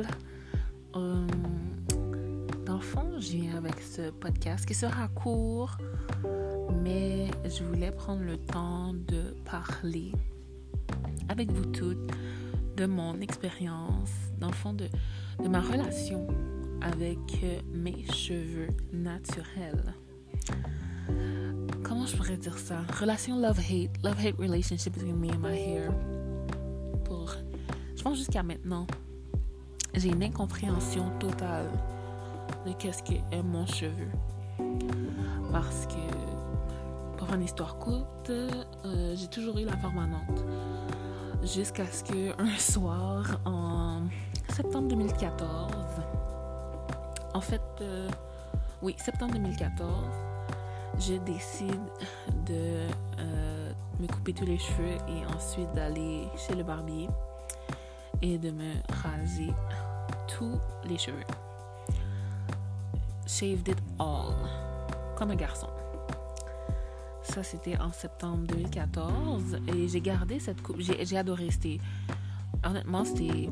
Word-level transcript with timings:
ensemble. 0.00 0.16
Euh, 0.96 1.26
dans 2.66 2.74
le 2.76 2.80
fond, 2.80 3.06
je 3.18 3.32
viens 3.32 3.56
avec 3.56 3.80
ce 3.80 4.10
podcast 4.10 4.66
qui 4.66 4.74
sera 4.74 5.08
court, 5.08 5.76
mais 6.82 7.30
je 7.44 7.64
voulais 7.64 7.90
prendre 7.90 8.22
le 8.22 8.36
temps 8.36 8.92
de 8.92 9.34
parler 9.44 10.12
avec 11.28 11.50
vous 11.52 11.66
toutes 11.66 12.12
de 12.76 12.86
mon 12.86 13.20
expérience, 13.20 14.10
dans 14.38 14.48
le 14.48 14.54
fond, 14.54 14.72
de, 14.72 14.86
de 15.42 15.48
ma 15.48 15.60
relation 15.60 16.26
avec 16.80 17.18
mes 17.72 18.04
cheveux 18.12 18.68
naturels. 18.92 19.94
Comment 21.82 22.06
je 22.06 22.16
pourrais 22.16 22.36
dire 22.36 22.56
ça? 22.56 22.82
Relation 23.00 23.38
love-hate, 23.38 23.90
love-hate 24.02 24.36
relationship 24.38 24.94
between 24.94 25.16
me 25.16 25.30
and 25.30 25.40
my 25.40 25.56
hair. 25.56 25.92
Pour, 27.04 27.34
je 27.96 28.02
pense 28.02 28.16
jusqu'à 28.16 28.42
maintenant, 28.42 28.86
j'ai 29.94 30.08
une 30.08 30.22
incompréhension 30.22 31.10
totale 31.18 31.68
de 32.66 32.72
qu'est-ce 32.72 33.02
qu'est 33.02 33.22
mon 33.42 33.66
cheveu. 33.66 34.10
Parce 35.52 35.86
que, 35.86 37.16
pour 37.16 37.32
une 37.34 37.42
histoire 37.42 37.76
courte, 37.78 38.30
euh, 38.30 39.14
j'ai 39.16 39.28
toujours 39.28 39.58
eu 39.58 39.64
la 39.64 39.76
permanente. 39.76 40.44
Jusqu'à 41.42 41.86
ce 41.86 42.04
qu'un 42.04 42.56
soir, 42.58 43.40
en 43.44 44.02
septembre 44.48 44.88
2014, 44.88 45.72
en 47.34 47.40
fait, 47.40 47.62
euh, 47.80 48.08
oui, 48.82 48.94
septembre 48.98 49.34
2014, 49.34 49.90
je 50.98 51.14
décide 51.14 51.80
de 52.46 52.86
euh, 53.18 53.72
me 53.98 54.06
couper 54.06 54.32
tous 54.32 54.44
les 54.44 54.58
cheveux 54.58 54.96
et 55.08 55.26
ensuite 55.34 55.72
d'aller 55.74 56.28
chez 56.36 56.54
le 56.54 56.62
barbier 56.62 57.08
et 58.22 58.38
de 58.38 58.50
me 58.50 58.72
raser 59.02 59.52
tous 60.40 60.58
les 60.88 60.96
cheveux. 60.96 61.24
Shaved 63.26 63.68
it 63.68 63.78
all, 63.98 64.34
comme 65.16 65.30
un 65.30 65.36
garçon. 65.36 65.68
Ça, 67.22 67.42
c'était 67.42 67.76
en 67.76 67.92
septembre 67.92 68.46
2014 68.48 69.58
et 69.68 69.86
j'ai 69.86 70.00
gardé 70.00 70.40
cette 70.40 70.62
coupe. 70.62 70.80
J'ai 70.80 71.16
adoré. 71.16 71.50
C'était, 71.50 71.78
honnêtement, 72.64 73.04
c'était 73.04 73.50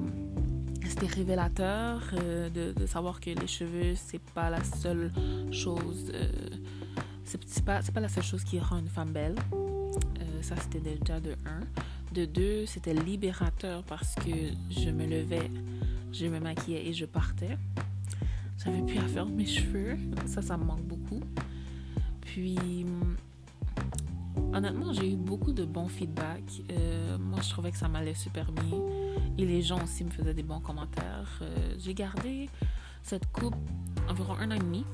c'était 0.85 1.07
révélateur 1.07 2.01
euh, 2.15 2.49
de, 2.49 2.87
savoir 2.87 3.21
que 3.21 3.31
les 3.31 3.47
cheveux, 3.47 3.95
c'est 3.95 4.23
pas 4.33 4.49
la 4.49 4.65
seule 4.65 5.13
chose. 5.53 6.11
Euh, 6.15 6.27
c'est 7.25 7.65
pas, 7.65 7.81
pas 7.83 8.01
la 8.01 8.09
seule 8.09 8.25
chose 8.25 8.43
qui 8.43 8.59
rend 8.59 8.79
une 8.79 8.89
femme 8.89 9.13
belle. 9.13 9.37
Euh, 9.53 10.43
ça, 10.43 10.55
c'était 10.57 10.81
déjà 10.81 11.21
de 11.21 11.33
un. 11.45 11.61
De 12.15 12.25
deux, 12.25 12.65
c'était 12.65 12.95
libérateur 12.95 13.83
parce 13.85 14.15
que 14.15 14.31
je 14.71 14.89
me 14.89 15.07
levais, 15.07 15.51
je 16.13 16.27
me 16.27 16.41
maquillais 16.41 16.87
et 16.87 16.93
je 16.93 17.05
partais. 17.05 17.57
J'avais 18.65 18.83
plus 18.83 18.99
à 18.99 19.07
faire 19.09 19.27
mes 19.27 19.47
cheveux. 19.47 19.97
Ça, 20.27 20.43
ça 20.43 20.57
me 20.57 20.65
manque 20.65 20.83
beaucoup. 20.83 21.21
Puis, 22.23 22.57
honnêtement, 24.53 24.93
j'ai 24.93 25.13
eu 25.13 25.17
beaucoup 25.17 25.53
de 25.53 25.65
bons 25.65 25.89
feedbacks. 25.89 26.63
moi, 27.21 27.41
je 27.43 27.51
trouvais 27.51 27.71
que 27.71 27.79
ça 27.79 27.89
m'allait 27.89 28.15
super 28.15 28.51
bien. 28.53 28.65
Et 29.39 29.47
les 29.47 29.63
gens 29.63 29.83
aussi 29.83 30.05
me 30.05 30.11
faisaient 30.11 30.35
des 30.35 30.43
bons 30.43 30.59
commentaires. 30.59 31.39
Euh, 31.43 31.75
j'ai 31.79 31.95
gardé 31.95 32.51
cette 33.05 33.31
coupe 33.31 33.55
environ 34.09 34.35
un 34.35 34.51
an 34.51 34.57
et 34.57 34.59
demi. 34.59 34.85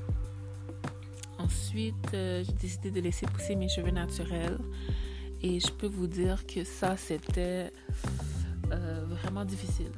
Ensuite, 1.39 2.13
euh, 2.13 2.43
j'ai 2.43 2.53
décidé 2.53 2.91
de 2.91 3.01
laisser 3.01 3.25
pousser 3.25 3.55
mes 3.55 3.67
cheveux 3.67 3.89
naturels. 3.89 4.59
Et 5.41 5.59
je 5.59 5.71
peux 5.71 5.87
vous 5.87 6.07
dire 6.07 6.45
que 6.45 6.63
ça, 6.63 6.95
c'était 6.95 7.73
euh, 8.71 9.03
vraiment 9.07 9.45
difficile. 9.45 9.91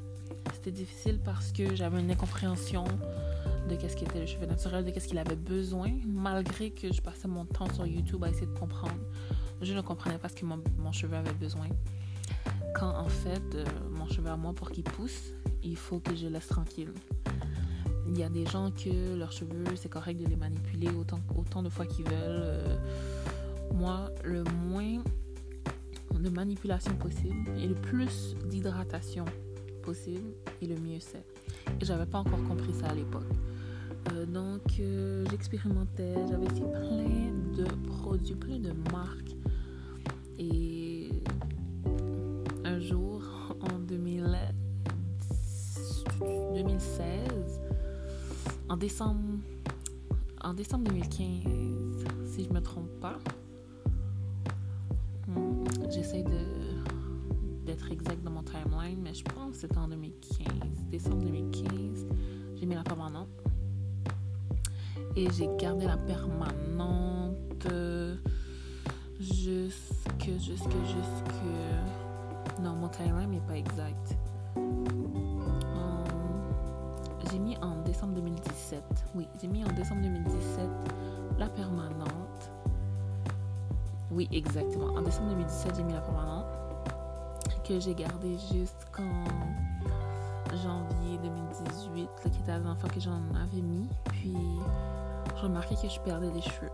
C'était 0.68 0.82
difficile 0.82 1.20
parce 1.24 1.54
que 1.54 1.76
j'avais 1.78 1.98
une 1.98 2.12
incompréhension 2.12 2.84
de 3.70 3.76
qu'est-ce 3.78 3.96
qu'était 3.96 4.20
le 4.20 4.26
cheveu 4.26 4.46
naturel, 4.46 4.84
de 4.84 4.92
qu'est-ce 4.92 5.08
qu'il 5.08 5.18
avait 5.18 5.38
besoin, 5.38 5.94
malgré 6.06 6.72
que 6.72 6.92
je 6.92 7.02
passais 7.02 7.30
mon 7.30 7.46
temps 7.46 7.74
sur 7.74 7.86
YouTube 7.86 8.22
à 8.26 8.30
essayer 8.30 8.48
de 8.48 8.60
comprendre. 8.60 9.00
Je 9.62 9.74
ne 9.74 9.80
comprenais 9.80 10.18
pas 10.18 10.28
ce 10.28 10.36
que 10.36 10.44
mon, 10.46 10.62
mon 10.78 10.92
cheveu 10.92 11.16
avait 11.16 11.32
besoin 11.36 11.68
quand 12.76 12.90
en 12.98 13.08
fait 13.08 13.56
euh, 13.56 13.64
mon 13.92 14.10
cheveu 14.10 14.30
à 14.30 14.36
moi 14.36 14.52
pour 14.52 14.70
qu'il 14.70 14.84
pousse, 14.84 15.32
il 15.64 15.78
faut 15.78 16.02
que 16.02 16.14
je 16.18 16.28
laisse 16.28 16.50
tranquille. 16.50 16.92
Il 18.10 18.20
y 18.20 18.24
a 18.24 18.30
des 18.30 18.46
gens 18.46 18.70
que 18.72 19.16
leurs 19.16 19.32
cheveux, 19.32 19.64
c'est 19.78 19.88
correct 19.88 20.20
de 20.20 20.28
les 20.28 20.36
manipuler 20.36 20.90
autant, 20.90 21.22
autant 21.38 21.64
de 21.64 21.70
fois 21.70 21.86
qu'ils 21.86 22.04
veulent. 22.04 22.44
Euh, 22.44 22.78
moi, 23.74 24.12
le 24.26 24.44
moins 24.44 25.02
de 26.14 26.30
manipulation 26.30 26.94
possible 26.96 27.52
et 27.58 27.68
le 27.68 27.76
plus 27.76 28.36
d'hydratation 28.50 29.24
et 30.62 30.68
le 30.68 30.76
mieux 30.76 31.00
c'est. 31.00 31.26
Et 31.82 31.86
j'avais 31.86 32.06
pas 32.06 32.20
encore 32.20 32.44
compris 32.48 32.74
ça 32.74 32.88
à 32.88 32.96
l'époque. 32.96 33.24
Euh, 34.14 34.26
donc, 34.26 34.62
j'expérimentais, 35.30 36.14
j'avais 36.30 36.46
essayé 36.46 36.66
plein 36.72 37.64
de 37.64 37.66
produits, 37.88 38.36
plein 38.36 38.60
de 38.60 38.74
marques. 38.92 39.36
Et 40.40 41.10
en 43.62 43.80
2016, 46.56 47.62
en 48.70 48.78
décembre, 48.78 49.40
en 50.44 50.54
décembre 50.54 50.86
2015, 50.92 51.26
si 52.26 52.44
je 52.46 52.54
me 52.54 52.62
trompe 52.62 52.90
pas. 53.00 53.18
Hmm, 55.28 55.64
j'essaie 55.90 56.24
de 56.24 56.77
exact 57.92 58.24
dans 58.24 58.32
mon 58.32 58.44
timeline, 58.44 59.00
mais 59.02 59.14
je 59.14 59.24
pense 59.24 59.54
que 59.54 59.62
c'était 59.62 59.78
en 59.78 59.88
2015. 59.88 60.48
Décembre 60.90 61.24
2015, 61.24 62.06
j'ai 62.56 62.66
mis 62.66 62.76
la 62.76 62.84
permanente. 62.84 63.30
Et 65.16 65.28
j'ai 65.32 65.50
gardé 65.58 65.86
la 65.86 65.98
permanente 65.98 67.68
jusque, 69.20 70.30
jusque, 70.40 70.78
jusque 70.86 71.38
non, 72.62 72.74
mon 72.74 72.90
timeline 72.90 73.30
n'est 73.30 73.40
pas 73.42 73.56
exact. 73.56 74.18
Euh, 74.58 76.04
j'ai 77.30 77.38
mis 77.38 77.56
en 77.58 77.84
décembre 77.84 78.16
2017. 78.16 78.84
Oui, 79.14 79.28
j'ai 79.40 79.48
mis 79.48 79.64
en 79.64 79.72
décembre 79.74 80.02
2017 80.02 80.68
la 81.38 81.48
permanente. 81.50 82.52
Oui, 84.10 84.28
exactement. 84.32 84.88
En 84.96 85.04
décembre 85.04 85.30
2017, 85.30 85.76
j'ai 85.78 85.84
mis 85.84 85.94
la 85.94 86.02
permanente 86.02 86.46
que 87.68 87.80
j'ai 87.82 87.94
gardée 87.94 88.38
jusqu'en 88.52 89.26
janvier 90.64 91.18
2018, 91.22 92.10
qui 92.22 92.28
était 92.28 92.52
la 92.52 92.60
dernière 92.60 92.78
fois 92.78 92.90
que 92.90 93.00
j'en 93.00 93.20
avais 93.36 93.62
mis. 93.62 93.90
Puis, 94.06 94.36
je 95.36 95.42
remarquais 95.42 95.76
que 95.76 95.90
je 95.90 96.00
perdais 96.00 96.32
des 96.32 96.42
cheveux. 96.42 96.72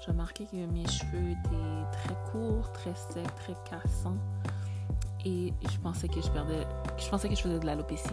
J'ai 0.00 0.12
remarqué 0.12 0.46
que 0.46 0.56
mes 0.56 0.86
cheveux 0.86 1.30
étaient 1.30 1.90
très 1.92 2.14
courts, 2.30 2.70
très 2.72 2.94
secs, 2.94 3.34
très 3.34 3.54
cassants. 3.68 4.18
Et 5.24 5.52
je 5.62 5.78
pensais 5.78 6.06
que 6.06 6.20
je 6.20 6.30
perdais. 6.30 6.64
Je 6.98 7.08
pensais 7.08 7.28
que 7.28 7.34
je 7.34 7.42
faisais 7.42 7.58
de 7.58 7.66
l'alopécie. 7.66 8.08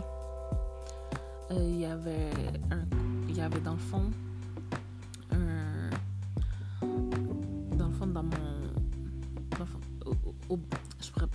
Euh, 1.52 1.56
il 1.60 1.80
y 1.82 1.86
avait 1.86 2.32
un. 2.72 2.84
Il 3.30 3.38
y 3.38 3.42
avait 3.42 3.60
dans 3.60 3.74
le 3.74 3.80
fond. 3.80 4.10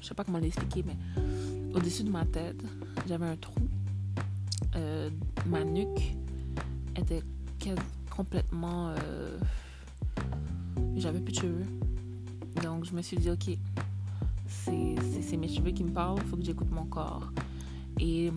Sais 0.08 0.14
pas 0.14 0.24
comment 0.24 0.38
l'expliquer, 0.38 0.84
mais 0.86 0.96
au-dessus 1.74 2.02
de 2.02 2.10
ma 2.10 2.24
tête, 2.24 2.62
j'avais 3.06 3.26
un 3.26 3.36
trou. 3.36 3.60
Euh, 4.76 5.10
ma 5.46 5.64
nuque 5.64 6.14
était 6.96 7.22
complètement. 8.10 8.88
Euh, 8.88 9.38
j'avais 10.96 11.20
plus 11.20 11.32
de 11.32 11.40
cheveux. 11.40 11.66
Donc 12.62 12.84
je 12.84 12.92
me 12.92 13.02
suis 13.02 13.16
dit, 13.16 13.30
ok, 13.30 13.56
c'est 14.46 15.36
mes 15.36 15.48
cheveux 15.48 15.70
qui 15.70 15.84
me 15.84 15.90
parlent, 15.90 16.18
il 16.18 16.28
faut 16.28 16.36
que 16.36 16.44
j'écoute 16.44 16.70
mon 16.70 16.86
corps. 16.86 17.32
Et 18.00 18.30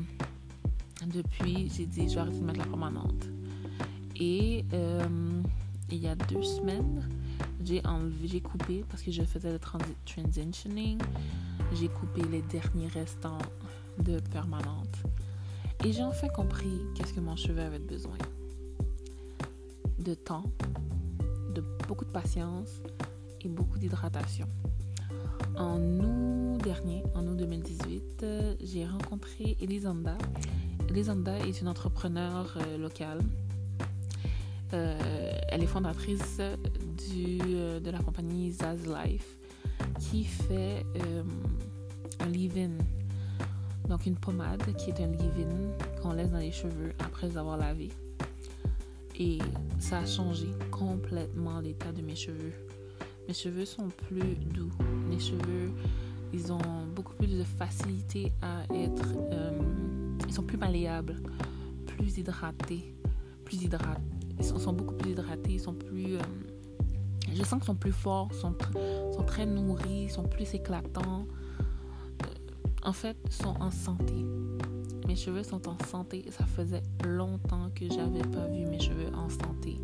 depuis, 1.07 1.71
j'ai 1.75 1.85
dit, 1.85 2.09
je 2.09 2.15
vais 2.15 2.21
arrêter 2.21 2.39
de 2.39 2.43
mettre 2.43 2.59
la 2.59 2.65
permanente. 2.65 3.27
Et 4.15 4.65
euh, 4.73 5.03
il 5.89 5.97
y 5.97 6.07
a 6.07 6.15
deux 6.15 6.43
semaines, 6.43 7.09
j'ai 7.63 7.85
enlevé, 7.85 8.27
j'ai 8.27 8.41
coupé 8.41 8.83
parce 8.89 9.01
que 9.01 9.11
je 9.11 9.23
faisais 9.23 9.51
le 9.51 9.59
transitioning. 9.59 10.99
J'ai 11.73 11.87
coupé 11.87 12.21
les 12.29 12.41
derniers 12.41 12.87
restants 12.87 13.37
de 13.97 14.19
permanente. 14.19 14.97
Et 15.83 15.93
j'ai 15.93 16.03
enfin 16.03 16.27
compris 16.27 16.81
qu'est-ce 16.95 17.13
que 17.13 17.19
mon 17.19 17.35
cheveu 17.35 17.61
avait 17.61 17.79
besoin. 17.79 18.17
De 19.99 20.13
temps, 20.13 20.43
de 21.53 21.63
beaucoup 21.87 22.05
de 22.05 22.11
patience 22.11 22.81
et 23.41 23.47
beaucoup 23.47 23.79
d'hydratation. 23.79 24.47
En 25.57 25.79
août 25.79 26.61
dernier, 26.61 27.03
en 27.15 27.25
août 27.25 27.37
2018, 27.37 28.23
euh, 28.23 28.55
j'ai 28.61 28.85
rencontré 28.85 29.57
Elisanda. 29.61 30.17
Elisanda 30.89 31.39
est 31.39 31.61
une 31.61 31.67
entrepreneure 31.67 32.57
euh, 32.57 32.77
locale. 32.77 33.21
Euh, 34.73 35.33
elle 35.49 35.63
est 35.63 35.67
fondatrice 35.67 36.39
du, 37.09 37.37
de 37.39 37.89
la 37.89 37.99
compagnie 37.99 38.51
Zaz 38.51 38.85
Life 38.85 39.40
qui 39.99 40.23
fait 40.23 40.85
un 42.19 42.27
live-in. 42.27 42.71
Donc 43.87 44.05
une 44.05 44.15
pommade 44.15 44.63
qui 44.77 44.91
est 44.91 45.01
un 45.01 45.07
leave-in 45.07 46.01
qu'on 46.01 46.13
laisse 46.13 46.31
dans 46.31 46.37
les 46.37 46.51
cheveux 46.51 46.93
après 46.99 47.35
avoir 47.37 47.57
lavés. 47.57 47.91
Et 49.19 49.39
ça 49.79 49.99
a 49.99 50.05
changé 50.05 50.47
complètement 50.71 51.59
l'état 51.59 51.91
de 51.91 52.01
mes 52.01 52.15
cheveux. 52.15 52.53
Mes 53.27 53.33
cheveux 53.33 53.65
sont 53.65 53.89
plus 54.07 54.35
doux. 54.53 54.71
Mes 55.09 55.19
cheveux, 55.19 55.71
ils 56.33 56.51
ont 56.51 56.85
beaucoup 56.95 57.13
plus 57.13 57.37
de 57.37 57.43
facilité 57.43 58.31
à 58.41 58.63
être... 58.73 59.13
Euh, 59.31 59.51
ils 60.27 60.33
sont 60.33 60.43
plus 60.43 60.57
malléables, 60.57 61.17
plus 61.85 62.17
hydratés, 62.17 62.95
plus 63.43 63.63
hydratés. 63.63 64.01
Ils 64.39 64.45
sont, 64.45 64.73
beaucoup 64.73 64.95
plus 64.95 65.11
hydratés, 65.11 65.53
ils 65.53 65.59
sont 65.59 65.73
plus... 65.73 66.15
Euh, 66.15 66.21
je 67.33 67.43
sens 67.43 67.59
qu'ils 67.59 67.67
sont 67.67 67.75
plus 67.75 67.91
forts, 67.91 68.33
sont, 68.33 68.55
sont 69.13 69.23
très 69.23 69.45
nourris, 69.45 70.09
sont 70.09 70.23
plus 70.23 70.53
éclatants. 70.53 71.25
Euh, 72.23 72.25
en 72.83 72.93
fait, 72.93 73.17
sont 73.29 73.55
en 73.59 73.71
santé. 73.71 74.25
Mes 75.07 75.15
cheveux 75.15 75.43
sont 75.43 75.67
en 75.67 75.77
santé. 75.85 76.25
Ça 76.31 76.45
faisait 76.45 76.83
longtemps 77.05 77.69
que 77.75 77.85
j'avais 77.89 78.21
pas 78.21 78.47
vu 78.47 78.65
mes 78.65 78.79
cheveux 78.79 79.13
en 79.15 79.29
santé. 79.29 79.77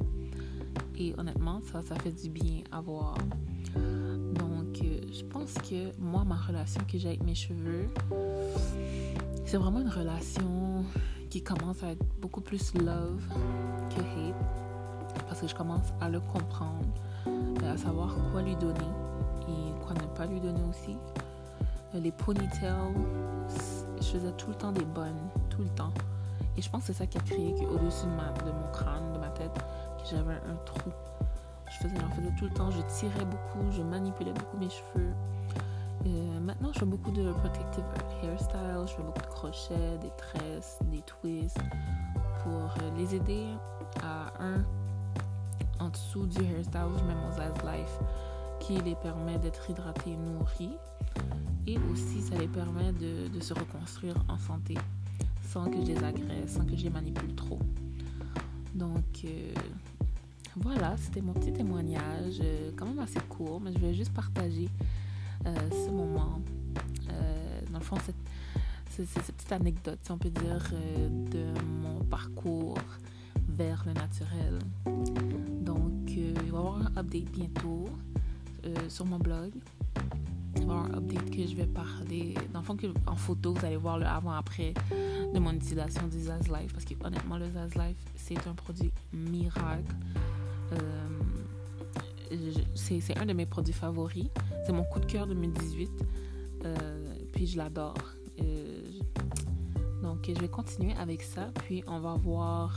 Et 0.97 1.13
honnêtement, 1.17 1.61
ça, 1.71 1.81
ça 1.83 1.95
fait 1.95 2.11
du 2.11 2.29
bien 2.29 2.63
à 2.71 2.81
voir. 2.81 3.15
Donc, 3.75 4.81
euh, 4.81 5.01
je 5.11 5.23
pense 5.23 5.53
que 5.53 5.97
moi, 5.99 6.23
ma 6.23 6.35
relation 6.35 6.81
que 6.91 6.97
j'ai 6.97 7.09
avec 7.09 7.23
mes 7.23 7.35
cheveux, 7.35 7.89
c'est 9.45 9.57
vraiment 9.57 9.81
une 9.81 9.89
relation 9.89 10.83
qui 11.29 11.43
commence 11.43 11.83
à 11.83 11.91
être 11.91 12.03
beaucoup 12.19 12.41
plus 12.41 12.73
love 12.73 13.21
que 13.89 13.99
hate. 13.99 14.66
Parce 15.37 15.51
que 15.51 15.55
je 15.55 15.55
commence 15.55 15.93
à 16.01 16.09
le 16.09 16.19
comprendre, 16.19 16.83
euh, 17.27 17.71
à 17.71 17.77
savoir 17.77 18.09
quoi 18.31 18.41
lui 18.41 18.55
donner 18.55 18.89
et 19.47 19.85
quoi 19.85 19.93
ne 19.93 20.07
pas 20.17 20.25
lui 20.25 20.39
donner 20.39 20.63
aussi. 20.67 20.97
Euh, 21.93 21.99
les 21.99 22.11
ponytails, 22.11 22.73
je 24.01 24.03
faisais 24.03 24.31
tout 24.31 24.47
le 24.49 24.55
temps 24.55 24.71
des 24.71 24.83
bonnes, 24.83 25.29
tout 25.51 25.61
le 25.61 25.69
temps. 25.69 25.93
Et 26.57 26.61
je 26.63 26.67
pense 26.71 26.81
que 26.81 26.87
c'est 26.87 26.93
ça 26.93 27.05
qui 27.05 27.19
a 27.19 27.21
créé 27.21 27.53
qu'au-dessus 27.53 28.07
de, 28.07 28.51
mon 28.51 28.71
crâne, 28.73 29.13
de 29.13 29.19
ma 29.19 29.27
tête, 29.27 29.53
que 29.53 30.09
j'avais 30.09 30.33
un 30.33 30.55
trou. 30.65 30.89
Je 31.69 31.83
faisais, 31.83 31.95
j'en 32.01 32.09
faisais 32.15 32.33
tout 32.39 32.45
le 32.45 32.53
temps, 32.55 32.71
je 32.71 32.81
tirais 32.97 33.25
beaucoup, 33.25 33.71
je 33.71 33.83
manipulais 33.83 34.33
beaucoup 34.33 34.57
mes 34.57 34.71
cheveux. 34.71 35.13
Euh, 36.07 36.39
maintenant, 36.39 36.71
je 36.73 36.79
fais 36.79 36.85
beaucoup 36.85 37.11
de 37.11 37.31
protective 37.31 37.83
hairstyle, 38.23 38.85
je 38.87 38.93
fais 38.93 39.03
beaucoup 39.03 39.21
de 39.21 39.27
crochets, 39.27 39.97
des 40.01 40.11
tresses, 40.17 40.79
des 40.85 41.03
twists 41.03 41.61
pour 42.41 42.73
les 42.97 43.13
aider 43.13 43.45
à 44.01 44.33
un 44.43 44.65
en 45.87 45.89
dessous 45.89 46.25
du 46.25 46.43
hairstyle, 46.43 46.81
je 46.97 47.03
mets 47.05 47.15
mon 47.15 47.31
Zaz 47.31 47.53
Life 47.63 47.99
qui 48.59 48.77
les 48.81 48.95
permet 48.95 49.37
d'être 49.37 49.69
hydratés 49.69 50.11
et 50.11 50.17
nourris. 50.17 50.75
Et 51.65 51.77
aussi, 51.91 52.21
ça 52.21 52.37
les 52.37 52.47
permet 52.47 52.91
de, 52.91 53.39
se 53.39 53.53
reconstruire 53.53 54.15
en 54.27 54.37
santé 54.37 54.75
sans 55.47 55.69
que 55.69 55.77
je 55.77 55.91
les 55.91 56.03
agresse, 56.03 56.53
sans 56.53 56.65
que 56.65 56.75
je 56.75 56.83
les 56.83 56.89
manipule 56.89 57.33
trop. 57.35 57.59
Donc, 58.75 59.23
euh, 59.23 59.53
voilà, 60.57 60.97
c'était 60.97 61.21
mon 61.21 61.33
petit 61.33 61.53
témoignage, 61.53 62.39
euh, 62.41 62.71
quand 62.75 62.85
même 62.85 62.99
assez 62.99 63.19
court, 63.29 63.61
mais 63.61 63.71
je 63.71 63.79
vais 63.79 63.93
juste 63.93 64.13
partager 64.13 64.69
euh, 65.45 65.55
ce 65.71 65.89
moment. 65.89 66.41
dans 67.71 67.79
le 67.79 67.83
fond, 67.83 67.97
cette, 68.03 69.07
petite 69.07 69.51
anecdote, 69.51 69.99
si 70.01 70.11
on 70.11 70.17
peut 70.17 70.31
dire, 70.31 70.71
de 71.31 71.45
mon 71.61 72.03
parcours 72.03 72.77
vers 73.47 73.83
le 73.85 73.93
naturel. 73.93 75.56
Il 76.57 76.59
avoir 76.59 76.77
un 76.77 76.97
update 76.97 77.31
bientôt 77.31 77.85
sur 78.89 79.05
mon 79.05 79.19
blog 79.19 79.51
un 80.69 80.93
update 80.93 81.29
que 81.29 81.47
je 81.47 81.55
vais 81.55 81.65
parler. 81.65 82.33
Dans 82.53 82.59
le 82.59 82.65
fond, 82.65 82.77
en 83.05 83.15
photo, 83.15 83.53
vous 83.53 83.65
allez 83.65 83.77
voir 83.77 83.97
le 83.97 84.05
avant-après 84.05 84.73
de 85.33 85.39
mon 85.39 85.51
utilisation 85.51 86.07
du 86.07 86.19
Zaz 86.19 86.47
Life. 86.47 86.73
Parce 86.73 86.85
que 86.85 86.93
honnêtement, 87.03 87.37
le 87.37 87.49
Zaz 87.49 87.75
Life, 87.75 87.97
c'est 88.15 88.47
un 88.47 88.53
produit 88.53 88.91
miracle. 89.13 89.95
Euh, 90.73 91.07
c'est 92.75 93.17
un 93.17 93.25
de 93.25 93.33
mes 93.33 93.45
produits 93.45 93.73
favoris. 93.73 94.27
C'est 94.65 94.73
mon 94.73 94.83
coup 94.83 94.99
de 94.99 95.05
cœur 95.05 95.27
2018. 95.27 95.89
Euh, 96.65 96.75
puis 97.31 97.47
je 97.47 97.57
l'adore. 97.57 97.95
Euh, 98.41 98.81
donc, 100.01 100.29
je 100.33 100.39
vais 100.39 100.49
continuer 100.49 100.93
avec 100.95 101.21
ça. 101.21 101.49
Puis, 101.65 101.83
on 101.87 101.99
va 101.99 102.15
voir. 102.15 102.75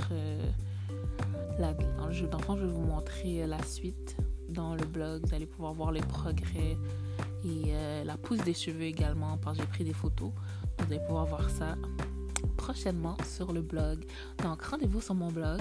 la, 1.58 1.74
d'enfant, 2.10 2.56
je 2.56 2.64
vais 2.64 2.72
vous 2.72 2.80
montrer 2.82 3.46
la 3.46 3.62
suite 3.62 4.16
dans 4.48 4.74
le 4.74 4.84
blog. 4.84 5.22
Vous 5.24 5.34
allez 5.34 5.46
pouvoir 5.46 5.72
voir 5.74 5.92
les 5.92 6.00
progrès 6.00 6.76
et 7.44 7.62
euh, 7.68 8.04
la 8.04 8.16
pousse 8.16 8.40
des 8.40 8.52
cheveux 8.52 8.82
également 8.82 9.38
parce 9.38 9.56
que 9.56 9.62
j'ai 9.62 9.68
pris 9.68 9.84
des 9.84 9.92
photos. 9.92 10.32
Vous 10.78 10.92
allez 10.92 11.00
pouvoir 11.06 11.26
voir 11.26 11.48
ça 11.48 11.76
prochainement 12.56 13.16
sur 13.24 13.52
le 13.52 13.62
blog. 13.62 14.04
Donc 14.42 14.60
rendez-vous 14.62 15.00
sur 15.00 15.14
mon 15.14 15.28
blog 15.28 15.60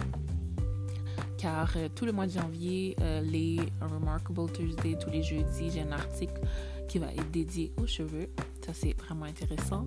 car 1.38 1.72
euh, 1.75 1.88
tout 1.94 2.06
le 2.06 2.12
mois 2.12 2.25
de 2.25 2.31
janvier, 2.31 2.95
euh, 3.00 3.22
les 3.22 3.60
Remarkable 3.80 4.52
Tuesday, 4.52 4.98
tous 5.00 5.12
les 5.12 5.22
jeudis, 5.22 5.72
j'ai 5.72 5.81
un 5.81 5.92
article 5.92 6.42
qui 6.88 6.98
va 6.98 7.13
être 7.13 7.30
dédié 7.30 7.72
aux 7.78 7.86
cheveux. 7.86 8.28
Ça, 8.66 8.74
c'est 8.74 8.94
vraiment 8.94 9.25
intéressant. 9.25 9.86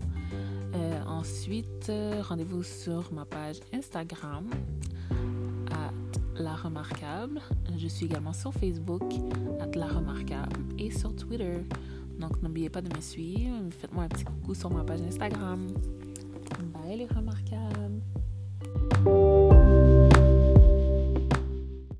ensuite, 1.06 1.90
rendez-vous 2.22 2.62
sur 2.62 3.12
ma 3.12 3.24
page 3.24 3.58
Instagram 3.74 4.48
la 6.38 6.54
Remarquable. 6.54 7.40
Je 7.76 7.88
suis 7.88 8.06
également 8.06 8.32
sur 8.32 8.52
Facebook, 8.52 9.02
La 9.74 9.86
Remarquable, 9.86 10.56
et 10.78 10.90
sur 10.90 11.14
Twitter. 11.14 11.64
Donc 12.18 12.42
n'oubliez 12.42 12.70
pas 12.70 12.82
de 12.82 12.94
me 12.94 13.00
suivre. 13.00 13.56
Faites-moi 13.80 14.04
un 14.04 14.08
petit 14.08 14.24
coucou 14.24 14.54
sur 14.54 14.70
ma 14.70 14.84
page 14.84 15.00
Instagram. 15.02 15.68
Bye 16.72 16.98
les 16.98 17.06
Remarquables. 17.06 17.81